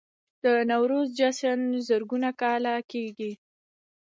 [0.43, 3.31] د نوروز جشن زرګونه کاله کیږي